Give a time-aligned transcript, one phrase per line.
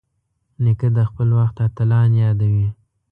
[0.63, 2.67] نیکه د خپل وخت اتلان یادوي.